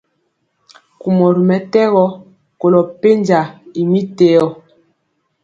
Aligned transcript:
Kumɔ 1.01 1.25
ri 1.35 1.41
mɛtɛgɔ 1.49 2.03
kolo 2.59 2.79
penja 3.01 3.39
y 3.79 3.81
mi 3.91 4.01
téo. 4.17 4.45